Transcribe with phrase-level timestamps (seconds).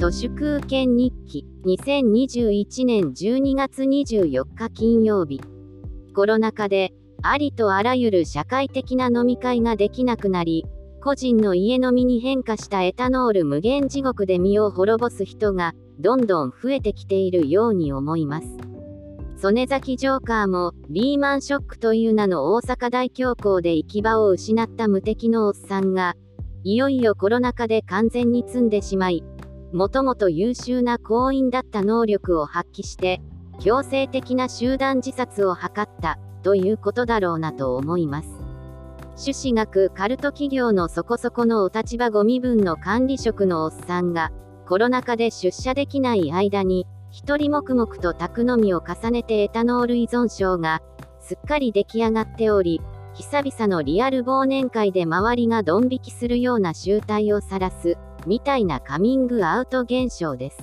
[0.00, 5.42] 都市空権日記2021年12月24日金曜日。
[6.14, 10.64] コロナ禍でありとあらゆる社会的な飲み会ができなくなり
[11.04, 18.48] 個人の家飲みに変化したエタノール無限地獄で身を滅ぼす人がどんどん増えてきているように思います。
[19.36, 26.16] 曽根崎ジョーカーもリーマンショックという名の大阪大恐慌で行き場を失った無敵のおっさんが
[26.62, 29.24] いよいよコロナ禍で完全に積んでしまい
[29.72, 33.20] もともと優秀な行員だった能力を発揮して
[33.60, 38.28] 強制的な集団自殺を図ったということだろうなと思います。
[39.16, 44.32] 朱子学カルト企業のそこそこのお立場ご身分の管理職のおっさんが
[44.66, 50.80] コロナ禍で出社できない間に一人黙々と宅飲みを重ねてエタノール依存症が
[51.20, 52.80] すっかり出来上がっており
[53.14, 57.98] 久々のリアル忘年会で周りがドン引きするような集体を晒す。
[58.26, 60.58] みたいなカミングアウト現象です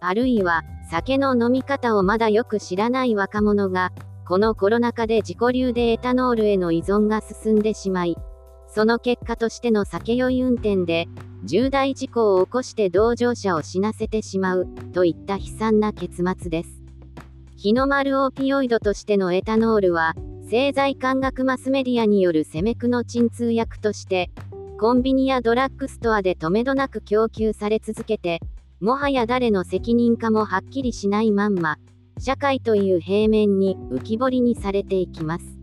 [0.00, 3.92] あるいは酒の飲み方をまだよく知らない若者が
[4.26, 8.16] このコロナ禍で自己流でエタノールへの依存が進んでしまい
[8.68, 11.06] その結果としての酒酔い運転で
[11.44, 16.82] 重大事故を起こして同乗者を死なせてしまうといった悲惨な結末です。
[17.56, 20.14] 日の丸オピオイドとしてのエタノールは
[20.48, 24.30] 製剤科学マスメディアによるセメクの鎮痛薬として
[24.80, 28.38] コンビニやドラッグストアでとめどなく供給され続けて
[28.78, 31.78] もはや誰の責任かもはっきりしないまんま
[32.20, 35.58] 社会という平面に浮き彫りにされていきます。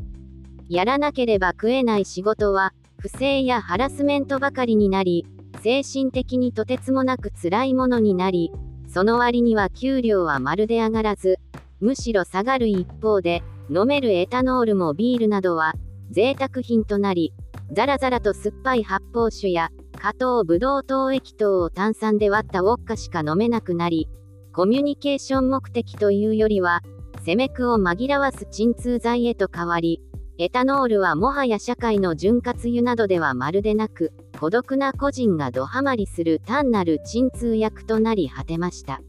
[0.68, 5.26] やらなければ食えない仕事は不正やハラスメントばかりになり
[5.64, 8.52] 精神的にとてつもなく辛いものになり、
[8.90, 11.38] その割には給料はまるで上がらず、
[11.80, 15.74] むしろ下がる一方で、飲めるエタノールもビールなどは
[16.12, 17.34] 贅沢品となり、
[17.72, 24.08] ザラザラと酸っぱい発泡酒や加糖ブドウ糖液糖を炭酸で割ったウォッカしか飲めなくなり、
[24.54, 26.82] コミュニケーション目的というよりは、
[27.26, 30.02] セメクを紛らわす鎮痛剤へと変わり、
[30.38, 39.02] エタノールはもはや社会の潤滑油などではまるでなく、孤独な個人がドハマりする単なる鎮痛薬となり果てました。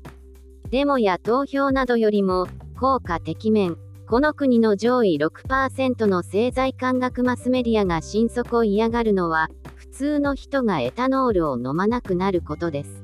[0.70, 2.46] デモや投票などよりも、
[2.78, 3.76] 効果的面、
[4.08, 13.02] この国の上位6%の製剤科学マスメディアが心底嫌がるのは、普通の人がエタノールを飲まなくなることです。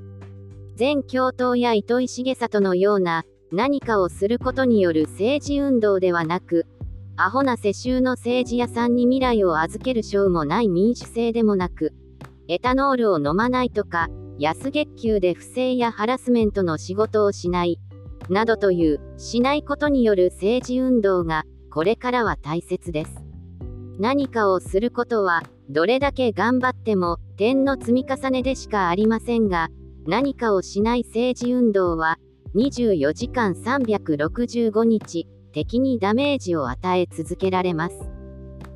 [0.76, 6.66] 全共闘や糸井重里のような、何かをすることによる政治運動ではなく、
[7.16, 11.92] アホな世襲の政治屋さんに未来を預ける賞もない民主制でもなく、
[12.46, 14.08] エタノールを飲まないとか、
[14.38, 17.80] 安月給で不正やハラスメントの仕事をしない、
[18.28, 23.22] などという、しないことによる政治運動が、これからは大切です。
[23.98, 29.68] 何かをすることは、どれだけ頑張っても、点の積み重ねでしかありませんが、
[30.06, 32.18] 何かをしない政治運動は、
[32.54, 37.96] 24時間365日、敵にダメージを与え続けられます。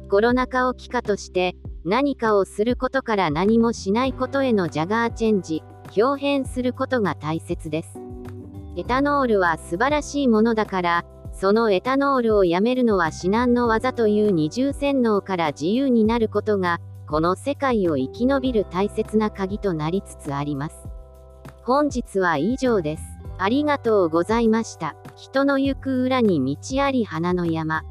[0.08, 5.62] コロナ禍を機化として、何かをすることから何もしないことへのジャガーチェンジ、
[5.96, 8.05] 表変することが大切です。
[8.78, 16.78] エタノールは素晴らしいものだから、そのエタノールをやめるのは至難の業という二重洗脳から自由になることが、
[17.08, 20.76] この世界を生き延びる大切な鍵となりつつあります。
[21.62, 23.02] 本日は以上です。
[23.38, 24.94] ありがとうございました。
[25.16, 27.82] 人の行く裏に道あり花の山。